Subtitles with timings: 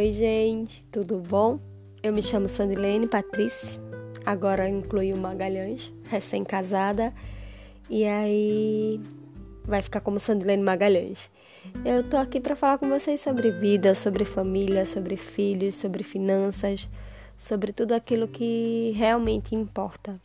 [0.00, 1.60] Oi, gente, tudo bom?
[2.02, 3.78] Eu me chamo Sandilene Patrícia,
[4.24, 7.12] agora inclui o Magalhães, recém-casada,
[7.90, 8.98] e aí
[9.62, 11.30] vai ficar como Sandilene Magalhães.
[11.84, 16.88] Eu tô aqui para falar com vocês sobre vida, sobre família, sobre filhos, sobre finanças,
[17.36, 20.18] sobre tudo aquilo que realmente importa.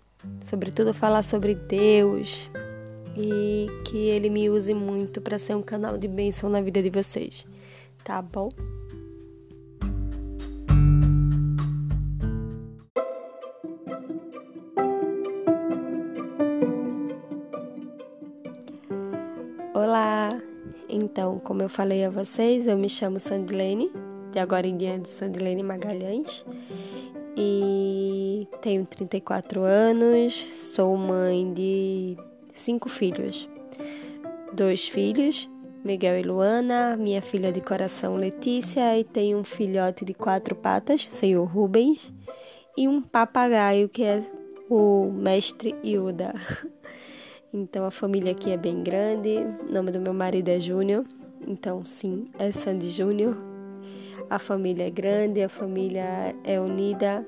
[0.45, 2.49] Sobretudo falar sobre Deus
[3.17, 6.89] e que Ele me use muito para ser um canal de bênção na vida de
[6.89, 7.45] vocês,
[8.05, 8.49] tá bom?
[21.45, 23.91] Como eu falei a vocês, eu me chamo Sandilene,
[24.31, 26.44] de agora em diante Sandilene Magalhães,
[27.38, 32.17] e tenho 34 anos, sou mãe de
[32.52, 33.48] cinco filhos.
[34.53, 35.47] Dois filhos,
[35.84, 41.08] Miguel e Luana, minha filha de coração Letícia, e tenho um filhote de quatro patas,
[41.08, 42.12] senhor Rubens,
[42.75, 44.23] e um papagaio que é
[44.67, 46.34] o mestre Yuda.
[47.58, 49.30] Então a família aqui é bem grande.
[49.69, 51.06] O nome do meu marido é Júnior.
[51.47, 53.38] Então sim, é Sandy Júnior.
[54.29, 57.27] A família é grande, a família é unida.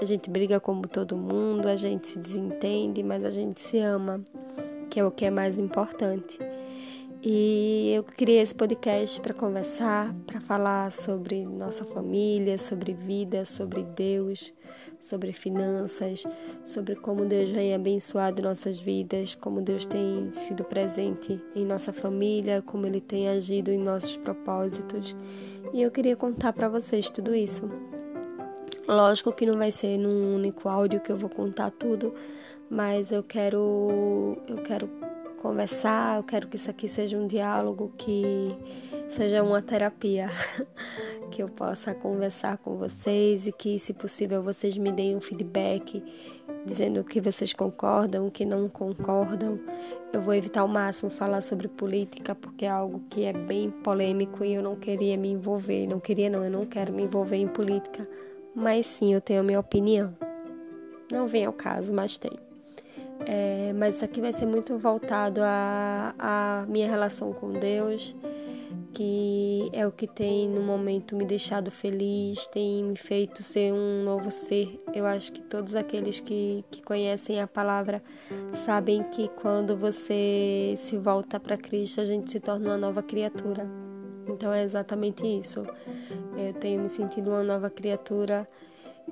[0.00, 4.24] A gente briga como todo mundo, a gente se desentende, mas a gente se ama,
[4.88, 6.38] que é o que é mais importante.
[7.22, 13.82] E eu criei esse podcast para conversar, para falar sobre nossa família, sobre vida, sobre
[13.82, 14.54] Deus,
[15.00, 16.24] sobre finanças,
[16.64, 22.62] sobre como Deus vem abençoado nossas vidas, como Deus tem sido presente em nossa família,
[22.62, 25.16] como Ele tem agido em nossos propósitos.
[25.72, 27.70] E eu queria contar para vocês tudo isso.
[28.86, 32.12] Lógico que não vai ser num único áudio que eu vou contar tudo,
[32.68, 34.90] mas eu quero eu quero
[35.40, 38.56] conversar, eu quero que isso aqui seja um diálogo, que
[39.10, 40.28] seja uma terapia,
[41.30, 46.02] que eu possa conversar com vocês e que, se possível, vocês me deem um feedback
[46.64, 49.58] dizendo o que vocês concordam, o que não concordam.
[50.12, 54.44] Eu vou evitar ao máximo falar sobre política porque é algo que é bem polêmico
[54.44, 57.48] e eu não queria me envolver, não queria não, eu não quero me envolver em
[57.48, 58.08] política,
[58.54, 60.14] mas sim, eu tenho a minha opinião.
[61.10, 62.38] Não vem ao caso, mas tenho.
[63.26, 68.14] É, mas isso aqui vai ser muito voltado à, à minha relação com Deus,
[68.92, 74.02] que é o que tem no momento me deixado feliz, tem me feito ser um
[74.04, 74.82] novo ser.
[74.92, 78.02] Eu acho que todos aqueles que, que conhecem a palavra
[78.52, 83.66] sabem que quando você se volta para Cristo, a gente se torna uma nova criatura.
[84.28, 85.64] Então é exatamente isso.
[86.36, 88.48] Eu tenho me sentido uma nova criatura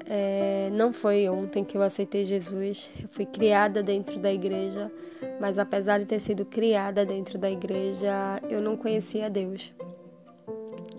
[0.06, 2.90] é, não foi ontem que eu aceitei Jesus.
[3.02, 4.90] Eu fui criada dentro da igreja,
[5.40, 9.72] mas apesar de ter sido criada dentro da igreja, eu não conhecia Deus.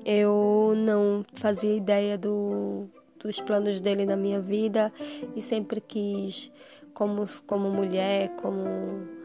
[0.05, 2.87] Eu não fazia ideia do,
[3.19, 4.91] dos planos dele na minha vida
[5.35, 6.51] e sempre quis,
[6.93, 9.18] como, como mulher, como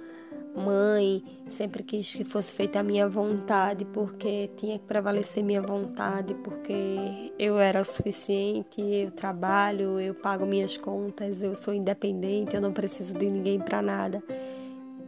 [0.54, 6.34] mãe, sempre quis que fosse feita a minha vontade, porque tinha que prevalecer minha vontade,
[6.34, 12.60] porque eu era o suficiente, eu trabalho, eu pago minhas contas, eu sou independente, eu
[12.60, 14.22] não preciso de ninguém para nada.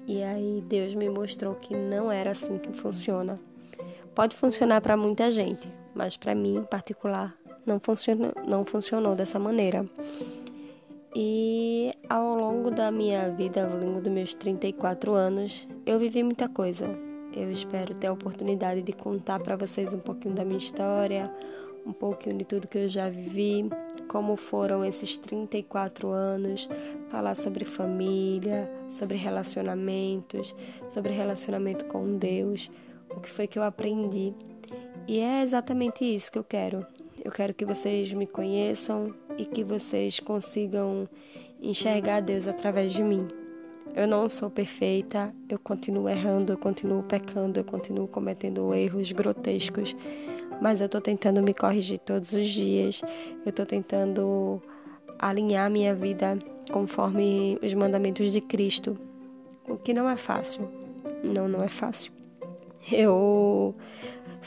[0.06, 3.40] E aí Deus me mostrou que não era assim que funciona.
[4.14, 7.36] Pode funcionar para muita gente, mas para mim em particular
[7.66, 9.84] não funcionou, não funcionou dessa maneira.
[11.18, 16.46] E ao longo da minha vida, ao longo dos meus 34 anos, eu vivi muita
[16.46, 16.90] coisa.
[17.34, 21.32] Eu espero ter a oportunidade de contar para vocês um pouquinho da minha história,
[21.86, 23.66] um pouquinho de tudo que eu já vivi,
[24.08, 26.68] como foram esses 34 anos,
[27.08, 30.54] falar sobre família, sobre relacionamentos,
[30.86, 32.70] sobre relacionamento com Deus,
[33.08, 34.34] o que foi que eu aprendi.
[35.08, 36.86] E é exatamente isso que eu quero.
[37.24, 41.08] Eu quero que vocês me conheçam, e que vocês consigam
[41.60, 43.28] enxergar Deus através de mim.
[43.94, 49.96] Eu não sou perfeita, eu continuo errando, eu continuo pecando, eu continuo cometendo erros grotescos,
[50.60, 53.00] mas eu estou tentando me corrigir todos os dias,
[53.44, 54.60] eu estou tentando
[55.18, 56.38] alinhar minha vida
[56.70, 58.98] conforme os mandamentos de Cristo,
[59.68, 60.68] o que não é fácil.
[61.22, 62.12] Não, não é fácil.
[62.92, 63.74] Eu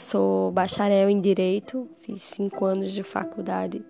[0.02, 3.84] sou bacharel em Direito, fiz cinco anos de faculdade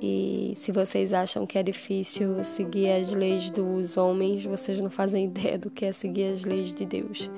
[0.00, 5.24] e se vocês acham que é difícil seguir as leis dos homens, vocês não fazem
[5.26, 7.30] ideia do que é seguir as leis de Deus.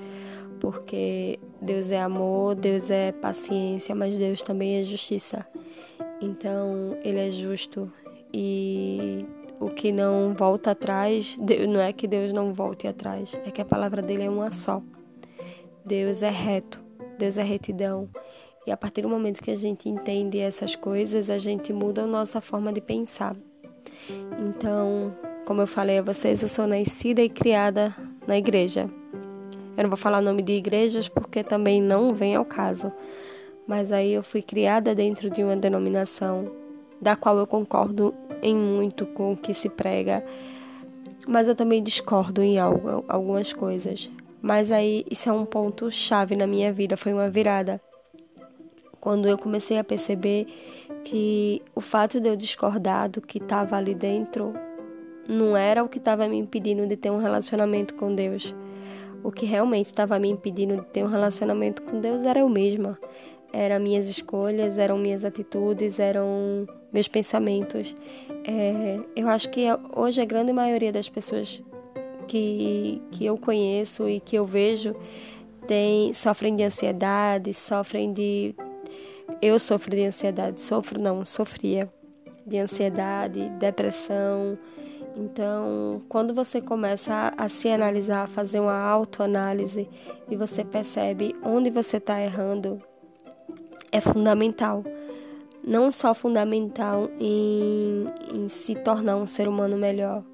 [0.61, 5.47] Porque Deus é amor, Deus é paciência, mas Deus também é justiça.
[6.21, 7.93] Então, Ele é justo
[8.33, 9.27] e
[9.59, 11.37] o que não volta atrás,
[11.69, 14.81] não é que Deus não volte atrás, é que a palavra dele é uma só.
[15.85, 16.81] Deus é reto,
[17.19, 18.09] Deus é retidão.
[18.67, 22.07] E a partir do momento que a gente entende essas coisas, a gente muda a
[22.07, 23.37] nossa forma de pensar.
[24.39, 25.15] Então,
[25.47, 27.95] como eu falei a vocês, eu sou nascida e criada
[28.27, 28.89] na igreja.
[29.77, 32.93] Eu não vou falar nome de igrejas porque também não vem ao caso.
[33.67, 36.51] Mas aí eu fui criada dentro de uma denominação
[37.01, 40.25] da qual eu concordo em muito com o que se prega,
[41.27, 44.09] mas eu também discordo em algo, algumas coisas.
[44.43, 47.81] Mas aí isso é um ponto chave na minha vida, foi uma virada
[49.03, 50.47] quando eu comecei a perceber
[51.03, 54.55] que o fato de eu discordar do que estava ali dentro
[55.29, 58.55] não era o que estava me impedindo de ter um relacionamento com Deus.
[59.25, 62.97] O que realmente estava me impedindo de ter um relacionamento com Deus era eu mesma.
[63.53, 67.97] Eram minhas escolhas, eram minhas atitudes, eram meus pensamentos.
[68.45, 69.67] É, eu acho que
[69.97, 71.61] hoje a grande maioria das pessoas
[72.33, 74.97] que, que eu conheço e que eu vejo
[75.67, 78.55] tem, sofrem de ansiedade, sofrem de
[79.41, 81.93] eu sofro de ansiedade, sofro não, sofria
[82.47, 84.59] de ansiedade, depressão.
[85.15, 89.87] Então, quando você começa a, a se analisar, a fazer uma autoanálise
[90.31, 92.81] e você percebe onde você está errando,
[93.91, 94.83] é fundamental.
[95.63, 100.25] Não só fundamental em, em se tornar um ser humano melhor,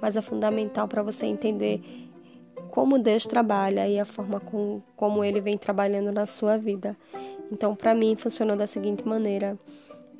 [0.00, 1.80] mas é fundamental para você entender
[2.70, 6.96] como Deus trabalha e a forma com, como Ele vem trabalhando na sua vida.
[7.50, 9.58] Então, para mim, funcionou da seguinte maneira: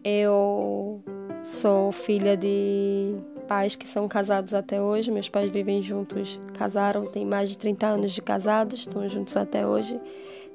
[0.05, 1.03] eu
[1.43, 7.25] sou filha de pais que são casados até hoje, meus pais vivem juntos, casaram, têm
[7.25, 10.01] mais de 30 anos de casados, estão juntos até hoje.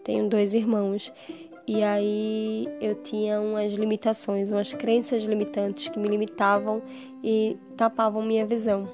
[0.04, 1.14] Tenho dois irmãos.
[1.68, 6.82] E aí eu tinha umas limitações, umas crenças limitantes que me limitavam
[7.24, 8.90] e tapavam minha visão.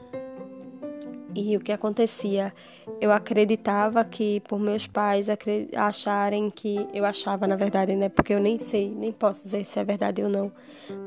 [1.39, 2.51] E o que acontecia?
[3.00, 5.28] Eu acreditava que, por meus pais
[5.75, 6.88] acharem que.
[6.92, 8.10] Eu achava, na verdade, né?
[8.10, 10.51] Porque eu nem sei, nem posso dizer se é verdade ou não.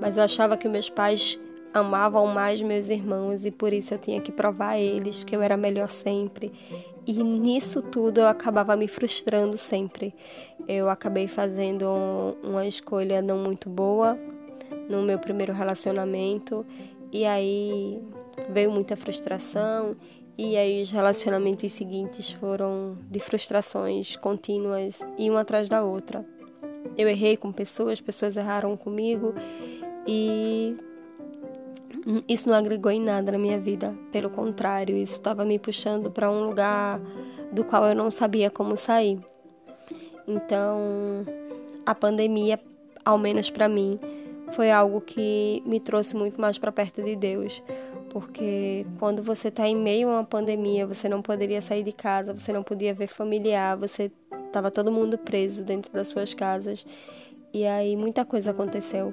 [0.00, 1.36] Mas eu achava que meus pais
[1.74, 5.42] amavam mais meus irmãos e por isso eu tinha que provar a eles que eu
[5.42, 6.52] era melhor sempre.
[7.04, 10.14] E nisso tudo eu acabava me frustrando sempre.
[10.68, 14.16] Eu acabei fazendo uma escolha não muito boa
[14.88, 16.64] no meu primeiro relacionamento
[17.10, 18.00] e aí
[18.48, 19.96] veio muita frustração
[20.42, 26.24] e aí os relacionamentos seguintes foram de frustrações contínuas e uma atrás da outra.
[26.96, 29.34] Eu errei com pessoas, pessoas erraram comigo
[30.06, 30.74] e
[32.26, 33.94] isso não agregou em nada na minha vida.
[34.10, 36.98] Pelo contrário, isso estava me puxando para um lugar
[37.52, 39.20] do qual eu não sabia como sair.
[40.26, 40.78] Então,
[41.84, 42.58] a pandemia,
[43.04, 44.00] ao menos para mim,
[44.52, 47.62] foi algo que me trouxe muito mais para perto de Deus
[48.10, 52.34] porque quando você está em meio a uma pandemia, você não poderia sair de casa,
[52.34, 54.10] você não podia ver familiar, você
[54.46, 56.84] estava todo mundo preso dentro das suas casas.
[57.54, 59.12] E aí muita coisa aconteceu.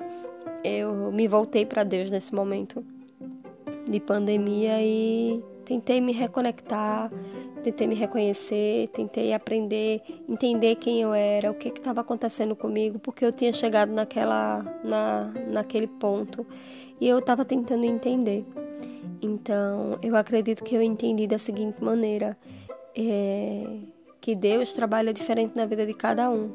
[0.64, 2.84] Eu me voltei para Deus nesse momento
[3.88, 7.12] de pandemia e tentei me reconectar,
[7.64, 13.24] tentei me reconhecer, tentei aprender, entender quem eu era, o que estava acontecendo comigo, porque
[13.24, 16.46] eu tinha chegado naquela, na, naquele ponto
[17.00, 18.46] e eu estava tentando entender.
[19.22, 22.38] Então, eu acredito que eu entendi da seguinte maneira:
[22.96, 23.66] é,
[24.22, 26.52] que Deus trabalha diferente na vida de cada um.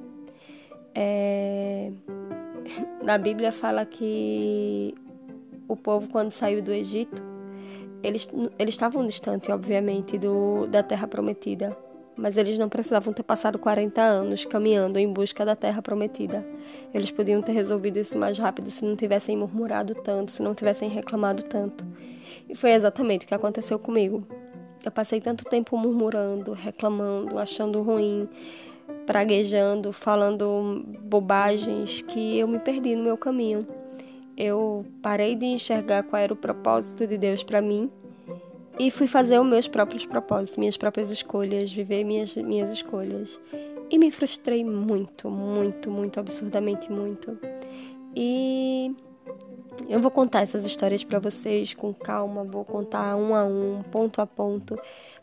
[0.94, 1.90] É,
[3.02, 4.94] na Bíblia fala que
[5.68, 7.22] o povo, quando saiu do Egito,
[8.02, 11.76] eles, eles estavam distantes, obviamente, do, da terra prometida,
[12.16, 16.46] mas eles não precisavam ter passado 40 anos caminhando em busca da terra prometida.
[16.92, 20.88] Eles podiam ter resolvido isso mais rápido se não tivessem murmurado tanto, se não tivessem
[20.88, 21.84] reclamado tanto.
[22.48, 24.26] E foi exatamente o que aconteceu comigo.
[24.84, 28.28] Eu passei tanto tempo murmurando, reclamando, achando ruim,
[29.06, 33.66] praguejando, falando bobagens que eu me perdi no meu caminho.
[34.36, 37.90] Eu parei de enxergar qual era o propósito de Deus para mim
[38.78, 43.40] e fui fazer os meus próprios propósitos, minhas próprias escolhas, viver minhas, minhas escolhas.
[43.90, 47.38] E me frustrei muito, muito, muito, absurdamente muito.
[48.16, 48.94] E
[49.88, 54.20] eu vou contar essas histórias para vocês com calma, vou contar um a um, ponto
[54.20, 54.78] a ponto,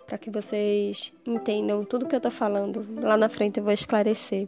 [0.05, 2.85] para que vocês entendam tudo que eu tô falando.
[3.01, 4.47] Lá na frente eu vou esclarecer.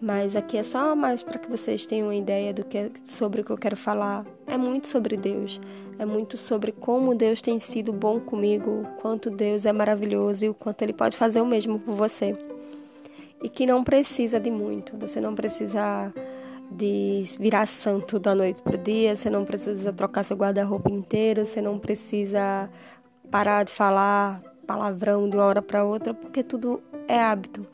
[0.00, 3.44] Mas aqui é só mais para que vocês tenham uma ideia do que sobre o
[3.44, 4.26] que eu quero falar.
[4.46, 5.60] É muito sobre Deus,
[5.98, 10.48] é muito sobre como Deus tem sido bom comigo, o quanto Deus é maravilhoso e
[10.48, 12.36] o quanto ele pode fazer o mesmo por você.
[13.42, 16.12] E que não precisa de muito, você não precisa
[16.70, 21.46] de virar santo da noite para o dia, você não precisa trocar seu guarda-roupa inteiro,
[21.46, 22.68] você não precisa
[23.30, 27.66] parar de falar palavrão de uma hora para outra, porque tudo é hábito.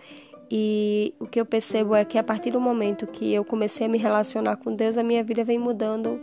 [0.50, 3.88] E o que eu percebo é que a partir do momento que eu comecei a
[3.88, 6.20] me relacionar com Deus, a minha vida vem mudando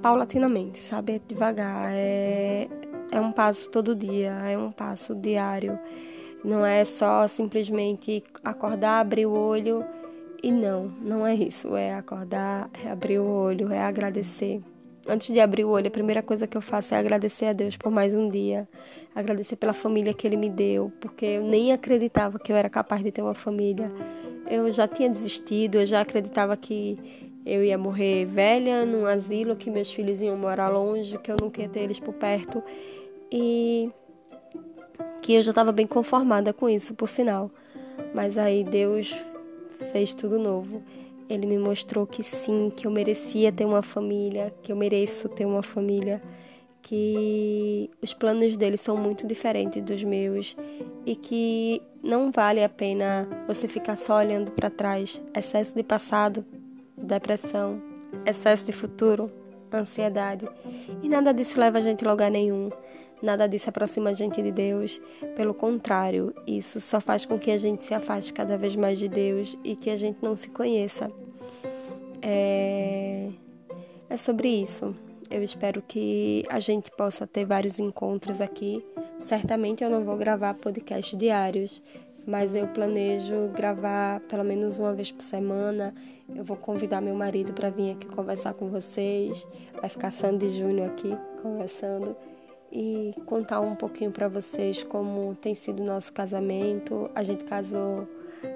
[0.00, 1.16] paulatinamente, sabe?
[1.16, 2.68] É devagar, é,
[3.10, 5.76] é um passo todo dia, é um passo diário.
[6.44, 9.84] Não é só simplesmente acordar, abrir o olho
[10.40, 11.74] e não, não é isso.
[11.74, 14.62] É acordar, é abrir o olho, é agradecer.
[15.08, 17.76] Antes de abrir o olho, a primeira coisa que eu faço é agradecer a Deus
[17.76, 18.68] por mais um dia,
[19.14, 23.04] agradecer pela família que Ele me deu, porque eu nem acreditava que eu era capaz
[23.04, 23.90] de ter uma família.
[24.50, 26.98] Eu já tinha desistido, eu já acreditava que
[27.46, 31.50] eu ia morrer velha num asilo, que meus filhos iam morar longe, que eu não
[31.50, 32.60] queria ter eles por perto
[33.30, 33.88] e
[35.22, 37.48] que eu já estava bem conformada com isso, por sinal.
[38.12, 39.14] Mas aí Deus
[39.92, 40.82] fez tudo novo.
[41.28, 45.44] Ele me mostrou que sim, que eu merecia ter uma família, que eu mereço ter
[45.44, 46.22] uma família,
[46.82, 50.56] que os planos dele são muito diferentes dos meus
[51.04, 55.20] e que não vale a pena você ficar só olhando para trás.
[55.36, 56.44] Excesso de passado,
[56.96, 57.82] depressão,
[58.24, 59.30] excesso de futuro,
[59.72, 60.48] ansiedade.
[61.02, 62.70] E nada disso leva a gente a lugar nenhum.
[63.22, 65.00] Nada disso aproxima a gente de Deus.
[65.36, 69.08] Pelo contrário, isso só faz com que a gente se afaste cada vez mais de
[69.08, 71.10] Deus e que a gente não se conheça.
[72.20, 73.30] É,
[74.08, 74.94] é sobre isso.
[75.30, 78.84] Eu espero que a gente possa ter vários encontros aqui.
[79.18, 81.82] Certamente eu não vou gravar podcast diários,
[82.26, 85.94] mas eu planejo gravar pelo menos uma vez por semana.
[86.32, 89.46] Eu vou convidar meu marido para vir aqui conversar com vocês.
[89.80, 92.16] Vai ficar Sandy Júnior aqui conversando
[92.76, 97.10] e contar um pouquinho para vocês como tem sido o nosso casamento.
[97.14, 98.06] A gente casou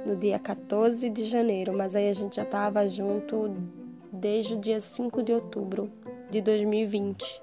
[0.04, 3.50] no dia 14 de janeiro, mas aí a gente já estava junto
[4.12, 5.90] desde o dia 5 de outubro
[6.28, 7.42] de 2020.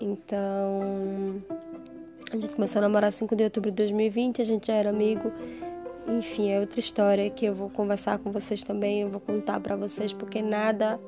[0.00, 1.42] Então,
[2.32, 5.32] a gente começou a namorar 5 de outubro de 2020, a gente já era amigo.
[6.06, 9.74] Enfim, é outra história que eu vou conversar com vocês também, eu vou contar para
[9.74, 11.00] vocês, porque nada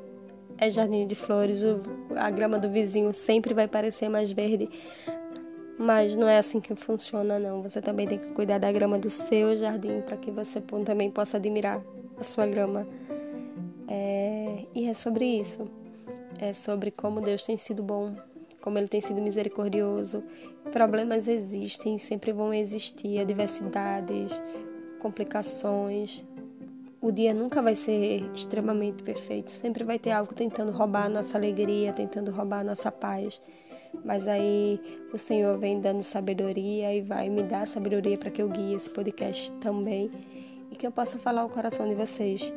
[0.60, 1.80] é jardim de flores, o,
[2.16, 4.68] a grama do vizinho sempre vai parecer mais verde.
[5.78, 7.62] Mas não é assim que funciona, não.
[7.62, 11.38] Você também tem que cuidar da grama do seu jardim para que você também possa
[11.38, 11.82] admirar
[12.18, 12.86] a sua grama.
[13.88, 15.66] É, e é sobre isso.
[16.38, 18.14] É sobre como Deus tem sido bom,
[18.60, 20.22] como Ele tem sido misericordioso.
[20.70, 24.40] Problemas existem, sempre vão existir, adversidades,
[25.00, 26.22] complicações,
[27.00, 29.50] o dia nunca vai ser extremamente perfeito.
[29.50, 33.40] Sempre vai ter algo tentando roubar a nossa alegria, tentando roubar a nossa paz.
[34.04, 34.80] Mas aí
[35.12, 38.88] o Senhor vem dando sabedoria e vai me dar sabedoria para que eu guie esse
[38.88, 40.10] podcast também
[40.70, 42.52] e que eu possa falar o coração de vocês.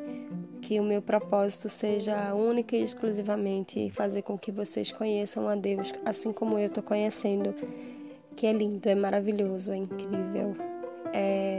[0.61, 5.93] Que o meu propósito seja única e exclusivamente fazer com que vocês conheçam a Deus,
[6.05, 7.55] assim como eu estou conhecendo.
[8.35, 10.55] Que é lindo, é maravilhoso, é incrível
[11.13, 11.52] é,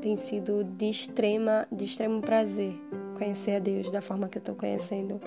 [0.00, 2.74] tem sido de extrema, de extremo prazer
[3.20, 5.20] conhecer a Deus da forma que eu estou conhecendo.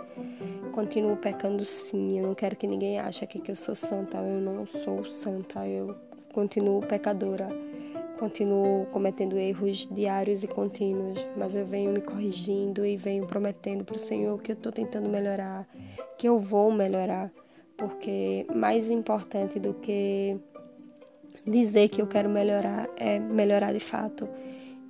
[0.71, 4.65] Continuo pecando sim, eu não quero que ninguém ache que eu sou santa, eu não
[4.65, 5.95] sou santa, eu
[6.33, 7.47] continuo pecadora,
[8.17, 13.95] continuo cometendo erros diários e contínuos, mas eu venho me corrigindo e venho prometendo para
[13.95, 15.67] o Senhor que eu estou tentando melhorar,
[16.17, 17.31] que eu vou melhorar,
[17.77, 20.35] porque mais importante do que
[21.45, 24.27] dizer que eu quero melhorar é melhorar de fato.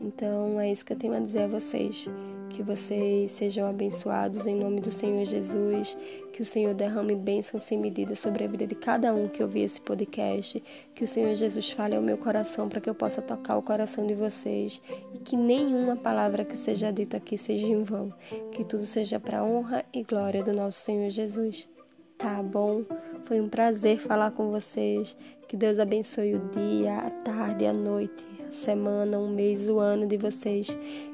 [0.03, 2.09] Então é isso que eu tenho a dizer a vocês.
[2.49, 5.97] Que vocês sejam abençoados em nome do Senhor Jesus.
[6.33, 9.61] Que o Senhor derrame bênção sem medida sobre a vida de cada um que ouvir
[9.61, 10.61] esse podcast.
[10.93, 14.05] Que o Senhor Jesus fale ao meu coração para que eu possa tocar o coração
[14.05, 14.81] de vocês.
[15.13, 18.13] E que nenhuma palavra que seja dita aqui seja em vão.
[18.51, 21.69] Que tudo seja para honra e glória do nosso Senhor Jesus.
[22.17, 22.83] Tá bom?
[23.25, 25.15] Foi um prazer falar com vocês.
[25.47, 30.17] Que Deus abençoe o dia, a tarde, a noite, semana, um mês, o ano de
[30.17, 30.67] vocês.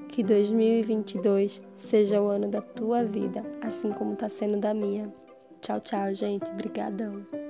[0.10, 5.14] Que 2022 seja o ano da tua vida, assim como está sendo da minha.
[5.62, 6.50] Tchau, tchau, gente.
[6.52, 7.49] Obrigadão.